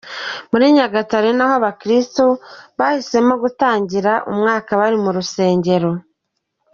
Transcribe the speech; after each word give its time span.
Muri 0.51 0.65
Nyagatare 0.75 1.29
naho 1.37 1.53
abakristu 1.59 2.23
nahisemo 2.77 3.33
gutangira 3.43 4.11
umwaka 4.31 4.69
bari 4.79 4.97
mu 5.03 5.11
rusengero. 5.17 5.91